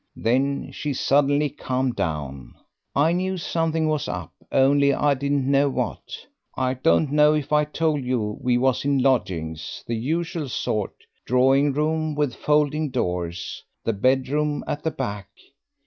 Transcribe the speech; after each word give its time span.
Then 0.15 0.71
she 0.71 0.93
suddenly 0.95 1.47
calmed 1.51 1.95
down. 1.95 2.55
I 2.95 3.11
knew 3.11 3.37
something 3.37 3.87
was 3.87 4.07
up, 4.07 4.33
only 4.51 4.95
I 4.95 5.13
didn't 5.13 5.45
know 5.45 5.69
what. 5.69 6.25
I 6.57 6.73
don't 6.73 7.11
know 7.11 7.35
if 7.35 7.53
I 7.53 7.65
told 7.65 8.03
you 8.03 8.39
we 8.41 8.57
was 8.57 8.83
in 8.83 8.97
lodgings 8.97 9.83
the 9.85 9.95
usual 9.95 10.49
sort, 10.49 10.95
drawing 11.27 11.71
room 11.73 12.15
with 12.15 12.33
folding 12.33 12.89
doors, 12.89 13.63
the 13.83 13.93
bedroom 13.93 14.63
at 14.65 14.81
the 14.81 14.89
back. 14.89 15.27